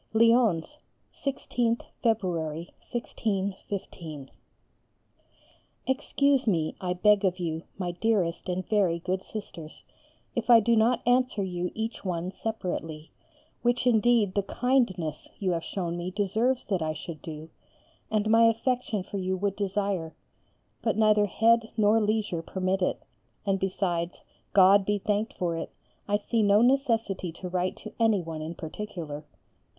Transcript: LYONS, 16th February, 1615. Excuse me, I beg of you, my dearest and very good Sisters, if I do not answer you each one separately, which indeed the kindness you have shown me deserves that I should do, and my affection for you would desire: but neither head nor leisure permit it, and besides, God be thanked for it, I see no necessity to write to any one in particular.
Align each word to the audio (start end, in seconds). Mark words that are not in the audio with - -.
LYONS, 0.13 0.79
16th 1.13 1.83
February, 2.01 2.73
1615. 2.91 4.31
Excuse 5.85 6.47
me, 6.47 6.75
I 6.81 6.93
beg 6.93 7.23
of 7.23 7.37
you, 7.37 7.61
my 7.77 7.91
dearest 7.91 8.49
and 8.49 8.67
very 8.67 8.97
good 8.97 9.21
Sisters, 9.21 9.83
if 10.33 10.49
I 10.49 10.59
do 10.59 10.75
not 10.75 11.03
answer 11.05 11.43
you 11.43 11.69
each 11.75 12.03
one 12.03 12.31
separately, 12.31 13.11
which 13.61 13.85
indeed 13.85 14.33
the 14.33 14.41
kindness 14.41 15.29
you 15.37 15.51
have 15.51 15.63
shown 15.63 15.97
me 15.97 16.09
deserves 16.09 16.63
that 16.63 16.81
I 16.81 16.93
should 16.95 17.21
do, 17.21 17.51
and 18.09 18.27
my 18.27 18.45
affection 18.45 19.03
for 19.03 19.19
you 19.19 19.37
would 19.37 19.55
desire: 19.55 20.15
but 20.81 20.97
neither 20.97 21.27
head 21.27 21.69
nor 21.77 22.01
leisure 22.01 22.41
permit 22.41 22.81
it, 22.81 23.03
and 23.45 23.59
besides, 23.59 24.23
God 24.53 24.83
be 24.83 24.97
thanked 24.97 25.33
for 25.37 25.55
it, 25.57 25.69
I 26.07 26.17
see 26.17 26.41
no 26.41 26.63
necessity 26.63 27.31
to 27.33 27.49
write 27.49 27.77
to 27.83 27.93
any 27.99 28.23
one 28.23 28.41
in 28.41 28.55
particular. 28.55 29.25